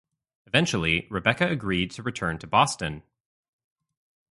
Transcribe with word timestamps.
Eventually, 0.47 1.05
Rebecca 1.11 1.47
agreed 1.47 1.91
to 1.91 2.01
return 2.01 2.39
to 2.39 2.47
Boston. 2.47 3.03